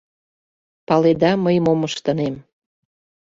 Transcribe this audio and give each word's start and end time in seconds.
—Паледа, 0.87 1.31
мый 1.43 1.57
мом 1.65 1.79
ыштынем? 1.87 2.35